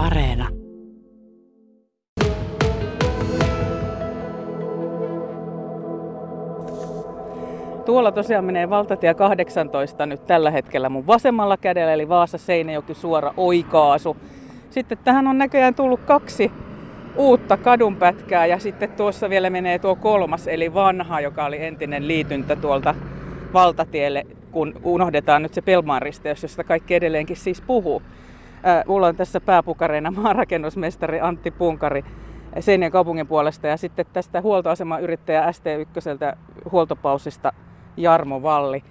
[0.00, 0.48] Areena.
[7.86, 13.34] Tuolla tosiaan menee valtatie 18 nyt tällä hetkellä mun vasemmalla kädellä, eli Vaasa Seinäjoki suora
[13.36, 14.16] oikaasu.
[14.70, 16.52] Sitten tähän on näköjään tullut kaksi
[17.16, 22.56] uutta kadunpätkää ja sitten tuossa vielä menee tuo kolmas, eli vanha, joka oli entinen liityntä
[22.56, 22.94] tuolta
[23.52, 28.02] valtatielle, kun unohdetaan nyt se Pelmaan risteys, josta kaikki edelleenkin siis puhuu.
[28.66, 32.04] Äh, mulla on tässä pääpukareina maarakennusmestari Antti Punkari
[32.60, 36.36] Seinien kaupungin puolesta ja sitten tästä huoltoasemayrittäjä ST1
[36.72, 37.52] huoltopausista
[37.96, 38.84] Jarmo Valli.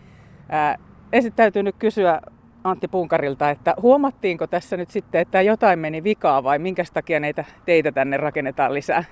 [0.50, 0.78] Ää,
[1.14, 2.22] ensin täytyy nyt kysyä
[2.64, 7.46] Antti Punkarilta, että huomattiinko tässä nyt sitten, että jotain meni vikaa vai minkä takia näitä
[7.66, 9.04] teitä tänne rakennetaan lisää?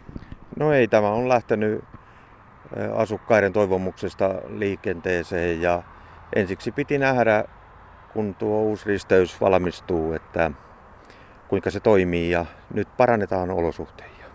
[0.60, 1.84] No ei, tämä on lähtenyt
[2.96, 5.84] asukkaiden toivomuksesta liikenteeseen ja
[6.36, 7.44] ensiksi piti nähdä,
[8.18, 10.52] kun tuo uusi risteys valmistuu, että
[11.48, 14.26] kuinka se toimii ja nyt parannetaan olosuhteita.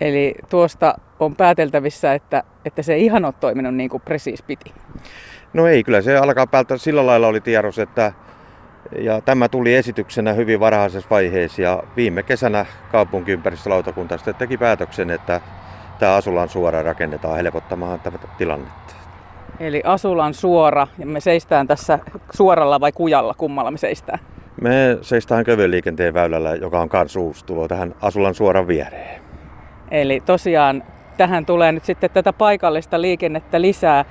[0.00, 4.74] Eli tuosta on pääteltävissä, että, että se ei ihan ole toiminut niin kuin presiis piti.
[5.52, 8.12] No ei, kyllä se alkaa päältä sillä lailla oli tiedos, että
[8.98, 15.40] ja tämä tuli esityksenä hyvin varhaisessa vaiheessa ja viime kesänä kaupunkiympäristölautakunta sitten teki päätöksen, että
[15.98, 18.99] tämä Asulan suora rakennetaan helpottamaan tätä tilannetta.
[19.60, 21.98] Eli Asulan suora, ja me seistään tässä
[22.32, 24.18] suoralla vai kujalla, kummalla me seistään?
[24.60, 29.22] Me seistään kövyen liikenteen väylällä, joka on kans uusi tulo tähän Asulan suoran viereen.
[29.90, 30.82] Eli tosiaan
[31.16, 34.04] tähän tulee nyt sitten tätä paikallista liikennettä lisää.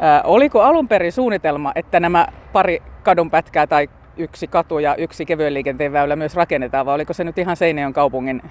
[0.00, 5.54] Ää, oliko alun perin suunnitelma, että nämä pari kadunpätkää tai yksi katu ja yksi kevyen
[5.54, 8.42] liikenteen väylä myös rakennetaan, vai oliko se nyt ihan Seinäjoen kaupungin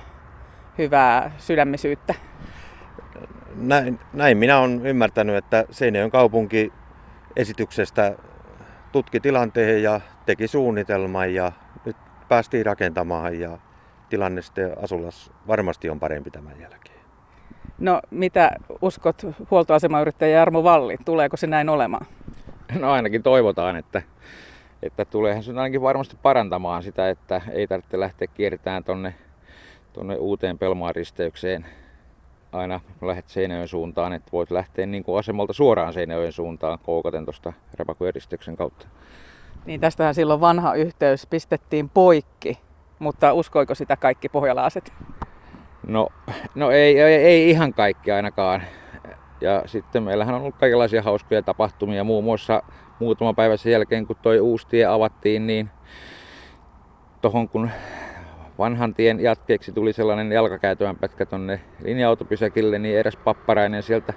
[0.78, 2.14] hyvää sydämisyyttä?
[3.56, 6.74] Näin, näin minä olen ymmärtänyt, että Seinäjoen kaupunki
[7.36, 8.16] esityksestä
[8.92, 11.52] tutki tilanteen ja teki suunnitelman ja
[11.86, 11.96] nyt
[12.28, 13.58] päästiin rakentamaan ja
[14.10, 17.00] tilanne sitten asulas varmasti on parempi tämän jälkeen.
[17.80, 22.06] No mitä uskot huoltoasemayrittäjä Jarmo Valli, tuleeko se näin olemaan?
[22.80, 24.02] No ainakin toivotaan, että,
[24.84, 29.14] että tuleehan se ainakin varmasti parantamaan sitä, että ei tarvitse lähteä kiertämään tonne,
[29.94, 31.66] tonne uuteen Pelmaan-risteykseen
[32.56, 37.54] aina lähdet Seinäjoen suuntaan, että voit lähteä niin kuin asemalta suoraan Seinäjoen suuntaan koukaten tuosta
[37.78, 38.14] Rapakujen
[38.58, 38.88] kautta.
[39.66, 42.58] Niin tästähän silloin vanha yhteys pistettiin poikki
[43.00, 44.94] mutta uskoiko sitä kaikki pohjalaiset?
[45.88, 46.10] No,
[46.56, 48.62] no ei, ei, ei ihan kaikki ainakaan.
[49.42, 52.64] Ja sitten meillähän on ollut kaikenlaisia hauskoja tapahtumia, muun muassa
[53.00, 55.70] muutama päivä sen jälkeen, kun toi uusi tie avattiin, niin
[57.22, 57.70] tohon kun
[58.60, 64.14] vanhan tien jatkeeksi tuli sellainen jalkakäytävän pätkä tonne linja-autopysäkille, niin eräs papparainen sieltä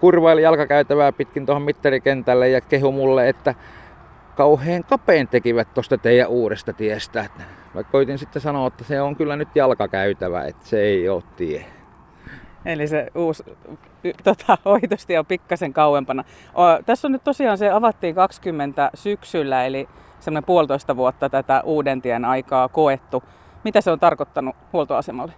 [0.00, 3.54] kurvaili jalkakäytävää pitkin tuohon mittarikentälle ja kehu mulle, että
[4.36, 7.26] kauhean kapeen tekivät tuosta teidän uudesta tiestä.
[7.74, 11.64] Mä koitin sitten sanoa, että se on kyllä nyt jalkakäytävä, että se ei ole tie.
[12.64, 13.44] Eli se uusi
[14.24, 16.24] tota, ohitustie on pikkasen kauempana.
[16.54, 19.88] O, tässä on nyt tosiaan se avattiin 20 syksyllä, eli
[20.26, 23.22] semmoinen puolitoista vuotta tätä uuden tien aikaa koettu.
[23.64, 25.32] Mitä se on tarkoittanut huoltoasemalle?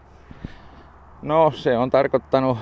[1.22, 2.59] No se on tarkoittanut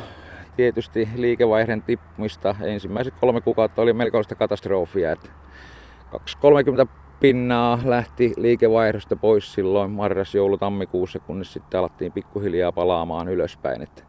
[0.56, 2.54] tietysti liikevaihdon tippumista.
[2.62, 5.12] Ensimmäiset kolme kuukautta oli melkoista katastrofia.
[5.12, 5.28] Että
[6.10, 13.82] 230 pinnaa lähti liikevaihdosta pois silloin marras, joulu, tammikuussa, kunnes sitten alettiin pikkuhiljaa palaamaan ylöspäin.
[13.82, 14.02] Että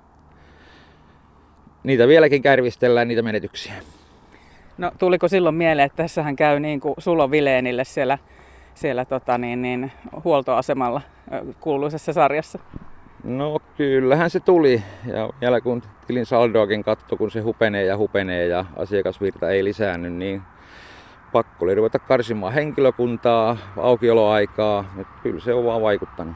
[1.83, 3.73] niitä vieläkin kärvistellään, niitä menetyksiä.
[4.77, 8.17] No tuliko silloin mieleen, että tässähän käy niin kuin Sulo Vileenille siellä,
[8.73, 9.91] siellä tota niin, niin,
[10.23, 11.01] huoltoasemalla
[11.59, 12.59] kuuluisessa sarjassa?
[13.23, 14.83] No kyllähän se tuli.
[15.05, 20.09] Ja vielä kun tilin saldoakin katto, kun se hupenee ja hupenee ja asiakasvirta ei lisäänny,
[20.09, 20.41] niin
[21.31, 26.35] pakko oli ruveta karsimaan henkilökuntaa, aukioloaikaa, että kyllä se on vaan vaikuttanut.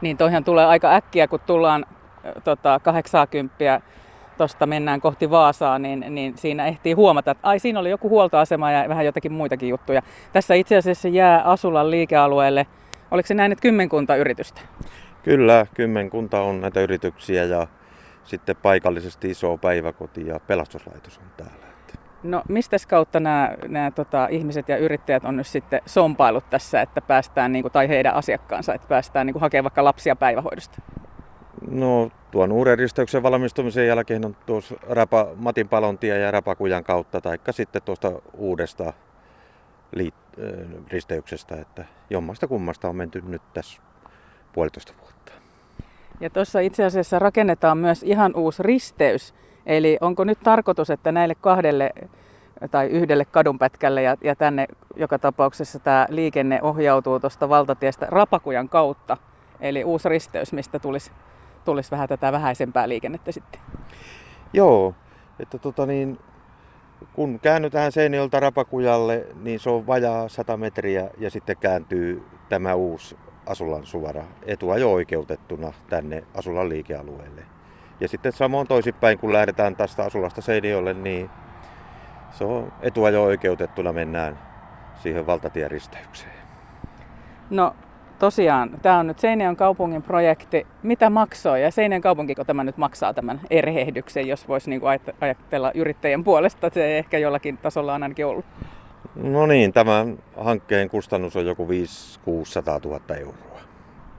[0.00, 1.86] Niin toihan tulee aika äkkiä, kun tullaan
[2.44, 3.80] tota, 80
[4.36, 8.70] tuosta mennään kohti Vaasaa, niin, niin siinä ehtii huomata, että ai siinä oli joku huoltoasema
[8.70, 10.02] ja vähän jotakin muitakin juttuja.
[10.32, 12.66] Tässä itse asiassa jää Asulan liikealueelle,
[13.10, 14.60] oliko se näin, että kymmenkunta yritystä?
[15.22, 17.66] Kyllä, kymmenkunta on näitä yrityksiä ja
[18.24, 21.66] sitten paikallisesti iso päiväkoti ja pelastuslaitos on täällä.
[22.22, 27.00] No mistä kautta nämä, nämä tota, ihmiset ja yrittäjät on nyt sitten sompailut tässä, että
[27.00, 30.82] päästään, niin kuin, tai heidän asiakkaansa, että päästään niin kuin, hakemaan vaikka lapsia päivähoidosta?
[31.70, 37.52] No tuon uuden risteyksen valmistumisen jälkeen on tuossa Rapa, Matin palontia ja Rapakujan kautta, taikka
[37.52, 38.92] sitten tuosta uudesta
[39.96, 40.40] liit-
[40.88, 43.82] risteyksestä, että jommasta kummasta on menty nyt tässä
[44.52, 45.32] puolitoista vuotta.
[46.20, 49.34] Ja tuossa itse asiassa rakennetaan myös ihan uusi risteys,
[49.66, 51.92] Eli onko nyt tarkoitus, että näille kahdelle,
[52.70, 54.66] tai yhdelle kadunpätkälle ja, ja tänne
[54.96, 59.16] joka tapauksessa tämä liikenne ohjautuu tuosta valtatiestä Rapakujan kautta.
[59.60, 61.10] Eli uusi risteys, mistä tulisi,
[61.66, 63.60] tulisi vähän tätä vähäisempää liikennettä sitten.
[64.52, 64.94] Joo,
[65.40, 66.18] että tota niin,
[67.12, 73.16] kun käännytään Seinäjolta Rapakujalle, niin se on vajaa 100 metriä ja sitten kääntyy tämä uusi
[73.46, 77.42] Asulan suora etuajo-oikeutettuna tänne Asulan liikealueelle.
[78.00, 81.30] Ja sitten samoin toisinpäin, kun lähdetään tästä Asulasta Seinäjoelle, niin
[82.30, 84.38] se on etuajo-oikeutettuna mennään
[85.02, 86.36] siihen valtatieristeykseen.
[87.50, 87.74] No
[88.18, 90.66] tosiaan, tämä on nyt Seinäjoen kaupungin projekti.
[90.82, 94.80] Mitä maksoi ja Seinäjoen kaupunkiko tämä nyt maksaa tämän erhehdyksen, jos voisi niin
[95.20, 96.70] ajatella yrittäjien puolesta?
[96.74, 98.44] Se ehkä jollakin tasolla on ainakin ollut.
[99.14, 103.60] No niin, tämän hankkeen kustannus on joku 500 000 euroa.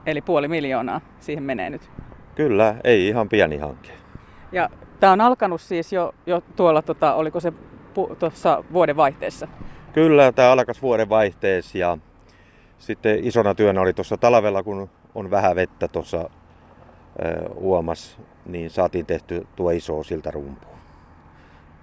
[0.06, 1.90] Eli puoli miljoonaa siihen menee nyt.
[2.34, 3.90] Kyllä, ei ihan pieni hanke.
[4.52, 4.68] Ja
[5.00, 7.52] tämä on alkanut siis jo, jo tuolla, tota, oliko se
[8.18, 9.48] tuossa vuoden vaihteessa?
[9.92, 11.98] Kyllä, tämä alkas vuoden vaihteessa ja
[12.78, 16.30] sitten isona työnä oli tuossa talvella, kun on vähän vettä tuossa
[17.54, 20.66] uomas, niin saatiin tehty tuo iso siltarumpu.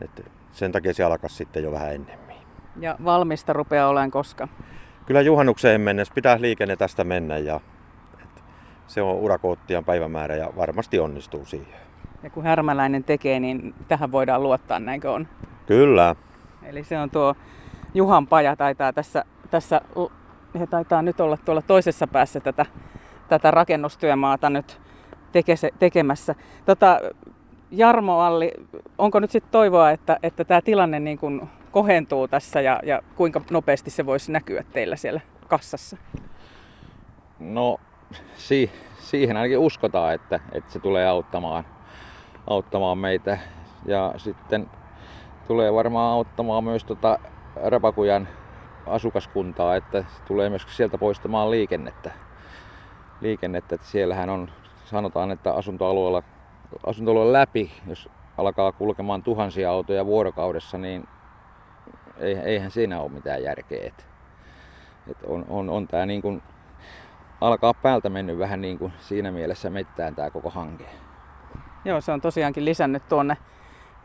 [0.02, 2.38] Et sen takia se alkas sitten jo vähän ennemmin.
[2.80, 4.48] Ja valmista rupeaa olemaan koska?
[5.06, 7.60] Kyllä juhannukseen mennessä pitää liikenne tästä mennä ja
[8.88, 11.80] se on urakoottian päivämäärä ja varmasti onnistuu siihen.
[12.24, 15.28] Ja kun härmäläinen tekee, niin tähän voidaan luottaa, näinkö on?
[15.66, 16.16] Kyllä.
[16.64, 17.36] Eli se on tuo
[17.94, 19.82] Juhan paja taitaa tässä, tässä
[20.60, 22.66] he taitaa nyt olla tuolla toisessa päässä tätä,
[23.30, 24.82] tätä rakennustyömaata nyt
[25.32, 26.36] teke, tekemässä.
[26.66, 27.00] Tota,
[27.72, 28.52] Jarmo Alli,
[28.98, 33.42] onko nyt sitten toivoa, että, että tämä tilanne niin kuin kohentuu tässä ja, ja kuinka
[33.52, 35.98] nopeasti se voisi näkyä teillä siellä kassassa?
[37.40, 37.80] No
[38.36, 41.66] si- siihen ainakin uskotaan, että, että se tulee auttamaan,
[42.48, 43.38] auttamaan meitä.
[43.86, 44.70] Ja sitten
[45.48, 47.20] tulee varmaan auttamaan myös tota
[47.56, 48.28] Rapakujan
[48.88, 52.12] asukaskuntaa, että tulee myös sieltä poistamaan liikennettä.
[53.22, 54.50] liikennettä että siellähän on,
[54.86, 56.24] sanotaan, että asuntoalueella,
[56.86, 61.08] asuntoalueella läpi, jos alkaa kulkemaan tuhansia autoja vuorokaudessa, niin
[62.44, 63.88] eihän siinä ole mitään järkeä.
[63.88, 64.08] Et,
[65.12, 66.44] et on, on, on tämä niin kuin
[67.42, 70.86] alkaa päältä mennyt vähän niin kuin siinä mielessä mettään tämä koko hanke.
[71.86, 73.38] Joo, se on tosiaankin lisännyt tuonne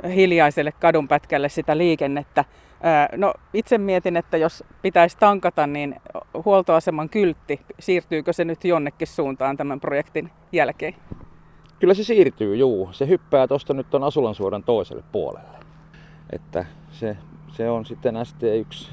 [0.09, 2.45] hiljaiselle kadunpätkälle sitä liikennettä.
[3.17, 6.01] No itse mietin, että jos pitäisi tankata, niin
[6.45, 10.95] huoltoaseman kyltti, siirtyykö se nyt jonnekin suuntaan tämän projektin jälkeen?
[11.79, 12.89] Kyllä se siirtyy, juu.
[12.93, 15.59] Se hyppää tuosta nyt tuon Asulansuoran toiselle puolelle.
[16.33, 17.17] Että se,
[17.53, 18.91] se on sitten ST1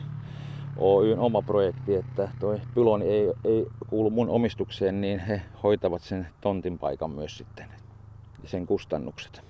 [0.77, 6.27] Oyn oma projekti, että toi pyloni ei, ei kuulu mun omistukseen, niin he hoitavat sen
[6.42, 7.65] tontin paikan myös sitten,
[8.45, 9.46] sen kustannukset.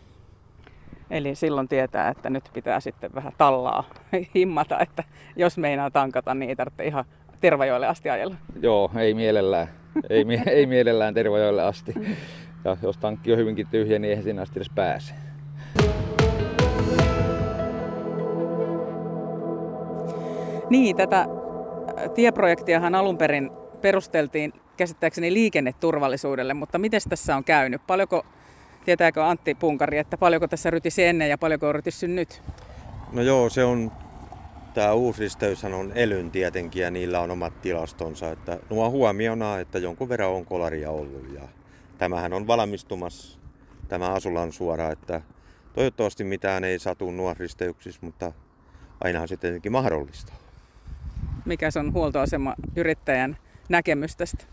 [1.12, 3.84] Eli silloin tietää, että nyt pitää sitten vähän tallaa
[4.36, 5.04] himmata, että
[5.36, 7.06] jos meinaa tankata, niin ei tarvitse ihan
[7.42, 8.36] Tervajoelle asti ajella.
[8.62, 9.68] Joo, ei mielellään.
[10.10, 10.26] Ei,
[10.58, 11.94] ei mielellään Tervajoelle asti.
[12.66, 15.14] Ja jos tankki on hyvinkin tyhjä, niin eihän sinne asti edes pääse.
[20.70, 21.28] Niin, tätä
[22.16, 23.52] tieprojektiahan alun perin
[23.82, 27.82] perusteltiin käsittääkseni liikenneturvallisuudelle, mutta miten tässä on käynyt?
[27.88, 28.26] Paljonko,
[28.88, 32.42] tietääkö Antti Punkari, että paljonko tässä rytisi ennen ja paljonko on rytissy nyt?
[33.12, 33.92] No joo, se on,
[34.74, 38.32] tämä uusristeyshän on elyn tietenkin ja niillä on omat tilastonsa.
[38.32, 41.42] Että nuo huomiona, että jonkun verran on kolaria ollut ja
[41.98, 43.40] tämähän on valmistumassa
[43.88, 45.22] tämä Asulan suora, että
[45.74, 48.32] toivottavasti mitään ei satu nuoristeyksissä, mutta
[49.02, 50.34] ainahan se tietenkin mahdollista
[51.48, 53.38] mikä on huoltoasema yrittäjän
[53.70, 54.44] näkemys tästä?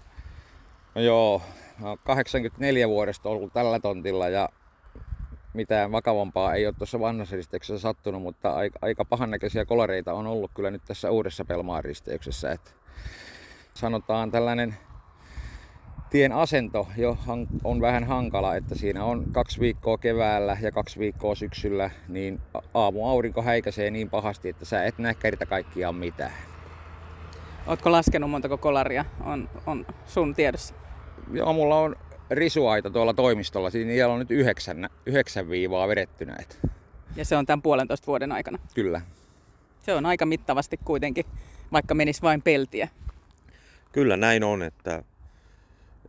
[0.94, 1.42] No joo,
[2.04, 4.48] 84 vuodesta ollut tällä tontilla ja
[5.52, 7.36] mitään vakavampaa ei ole tuossa vanhassa
[7.78, 12.52] sattunut, mutta aika, aika pahannäköisiä kolareita on ollut kyllä nyt tässä uudessa Pelmaan risteyksessä.
[12.52, 12.70] Että
[13.74, 14.76] sanotaan tällainen
[16.10, 17.18] tien asento jo
[17.64, 22.40] on vähän hankala, että siinä on kaksi viikkoa keväällä ja kaksi viikkoa syksyllä, niin
[22.74, 26.32] aamu aurinko häikäisee niin pahasti, että sä et näe kerta kaikkiaan mitään.
[27.66, 30.83] Oletko laskenut montako kolaria on, on sun tiedossa?
[31.32, 31.96] Joo, mulla on
[32.30, 33.70] risuaita tuolla toimistolla.
[33.70, 36.36] Siinä on nyt yhdeksän, yhdeksän viivaa vedettynä.
[37.16, 38.58] Ja se on tämän puolentoista vuoden aikana?
[38.74, 39.00] Kyllä.
[39.82, 41.26] Se on aika mittavasti kuitenkin,
[41.72, 42.88] vaikka menisi vain peltiä.
[43.92, 45.02] Kyllä näin on, että,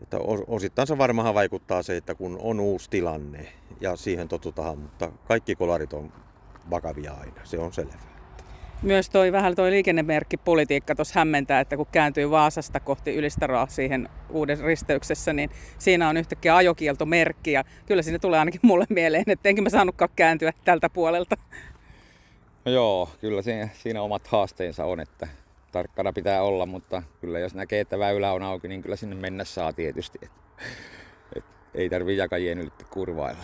[0.02, 0.18] että
[0.48, 5.56] osittain se varmaan vaikuttaa se, että kun on uusi tilanne ja siihen totutaan, mutta kaikki
[5.56, 6.14] kolarit on
[6.70, 8.15] vakavia aina, se on selvää
[8.82, 14.60] myös toi vähän toi liikennemerkkipolitiikka tuossa hämmentää, että kun kääntyy Vaasasta kohti Ylistaroa siihen uuden
[14.60, 19.64] risteyksessä, niin siinä on yhtäkkiä ajokieltomerkki ja kyllä sinne tulee ainakin mulle mieleen, että enkin
[19.64, 21.36] mä saanutkaan kääntyä tältä puolelta.
[22.66, 25.28] No joo, kyllä siinä, siinä omat haasteensa on, että
[25.72, 29.44] tarkkana pitää olla, mutta kyllä jos näkee, että väylä on auki, niin kyllä sinne mennä
[29.44, 30.20] saa tietysti.
[30.22, 30.32] Et,
[31.36, 33.44] et ei tarvitse jakajien ylitti kurvailla.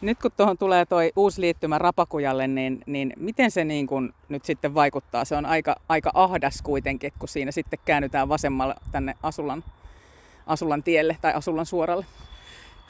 [0.00, 4.44] Nyt kun tuohon tulee tuo uusi liittymä Rapakujalle, niin, niin miten se niin kun nyt
[4.44, 5.24] sitten vaikuttaa?
[5.24, 9.64] Se on aika, aika ahdas kuitenkin, kun siinä sitten käännytään vasemmalle tänne Asulan,
[10.46, 12.06] Asulan tielle tai Asulan suoralle.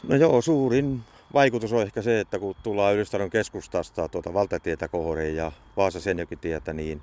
[0.08, 1.00] No joo, suurin
[1.34, 5.98] vaikutus on ehkä se, että kun tullaan Ylistaron keskustasta tuota valtatietä kohoreen ja Vaasa
[6.40, 7.02] tietä, niin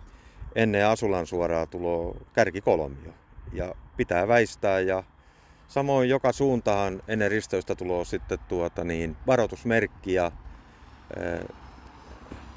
[0.55, 3.12] ennen Asulan suoraa tulo kärkikolmio.
[3.53, 5.03] Ja pitää väistää ja
[5.67, 11.45] samoin joka suuntaan ennen risteystä tulo sitten tuota niin, varoitusmerkki ja ää,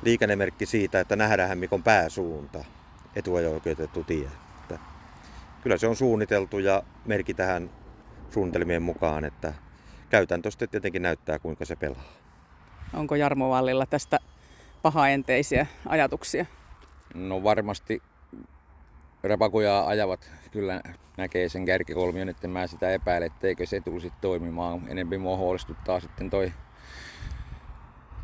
[0.02, 2.64] liikennemerkki siitä, että nähdään mikon pääsuunta,
[3.16, 4.28] etuajo-oikeutettu tie.
[4.62, 4.78] Että
[5.62, 7.70] kyllä se on suunniteltu ja merkki tähän
[8.30, 9.54] suunnitelmien mukaan, että
[10.10, 12.04] käytäntö sitten tietenkin näyttää, kuinka se pelaa.
[12.94, 14.18] Onko Jarmo Vallilla tästä
[14.82, 16.46] pahaenteisiä ajatuksia?
[17.14, 18.02] No varmasti
[19.22, 20.80] rapakuja ajavat kyllä
[21.16, 24.82] näkee sen kärkikolmion, että mä sitä epäilen, etteikö se tulisi toimimaan.
[24.88, 26.52] Enempi mua huolestuttaa sitten toi,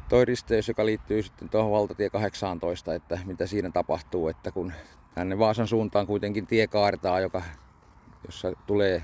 [0.09, 4.73] toi risteys, joka liittyy sitten tuohon valtatie 18, että mitä siinä tapahtuu, että kun
[5.15, 7.43] tänne Vaasan suuntaan kuitenkin tie kaartaa, joka,
[8.27, 9.03] jossa tulee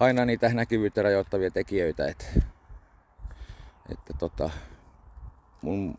[0.00, 2.06] aina niitä näkyvyyttä rajoittavia tekijöitä.
[2.06, 2.24] Että,
[3.92, 4.50] että tota,
[5.62, 5.98] mun,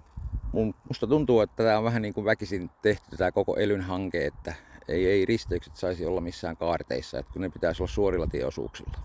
[0.52, 4.26] mun, musta tuntuu, että tämä on vähän niin kuin väkisin tehty tämä koko elyn hanke,
[4.26, 4.54] että
[4.88, 8.98] ei, ei risteykset saisi olla missään kaarteissa, että kun ne pitäisi olla suorilla tieosuuksilla.